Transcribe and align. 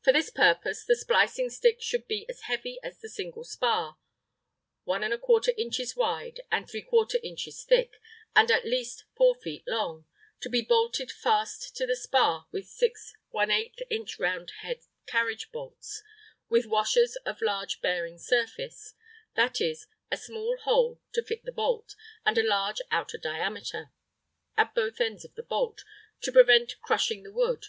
For 0.00 0.12
this 0.12 0.30
purpose, 0.30 0.84
the 0.84 0.94
splicing 0.94 1.50
stick 1.50 1.82
should 1.82 2.06
be 2.06 2.24
as 2.28 2.42
heavy 2.42 2.78
as 2.84 3.00
the 3.00 3.08
single 3.08 3.42
spar 3.42 3.98
1¼ 4.86 5.48
inches 5.58 5.96
wide, 5.96 6.40
and 6.52 6.66
¾ 6.68 7.14
inches 7.24 7.64
thick 7.64 7.94
and 8.36 8.48
at 8.52 8.64
least 8.64 9.06
4 9.16 9.34
feet 9.34 9.64
long, 9.66 10.06
and 10.44 10.52
be 10.52 10.62
bolted 10.62 11.10
fast 11.10 11.74
to 11.74 11.84
the 11.84 11.96
spar 11.96 12.46
with 12.52 12.68
six 12.68 13.12
⅛ 13.34 13.70
inch 13.90 14.20
round 14.20 14.52
head 14.62 14.84
carriage 15.06 15.50
bolts 15.50 16.00
with 16.48 16.66
washers 16.66 17.16
of 17.26 17.42
large 17.42 17.80
bearing 17.80 18.18
surface 18.18 18.94
(that 19.34 19.60
is, 19.60 19.88
a 20.12 20.16
small 20.16 20.56
hole 20.62 21.00
to 21.12 21.24
fit 21.24 21.42
the 21.44 21.50
bolt, 21.50 21.96
and 22.24 22.38
a 22.38 22.46
large 22.48 22.80
outer 22.92 23.18
diameter) 23.18 23.90
at 24.56 24.76
both 24.76 25.00
ends 25.00 25.24
of 25.24 25.34
the 25.34 25.42
bolt, 25.42 25.82
to 26.20 26.30
prevent 26.30 26.80
crushing 26.82 27.24
the 27.24 27.32
wood. 27.32 27.66